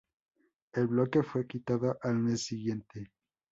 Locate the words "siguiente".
2.41-3.11